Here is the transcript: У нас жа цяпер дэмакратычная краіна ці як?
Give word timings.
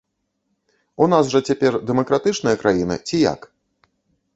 У 1.05 1.09
нас 1.15 1.29
жа 1.35 1.39
цяпер 1.51 1.79
дэмакратычная 1.91 2.59
краіна 2.67 2.95
ці 3.07 3.15
як? 3.33 3.41